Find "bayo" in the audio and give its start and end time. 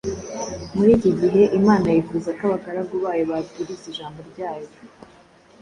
3.03-3.23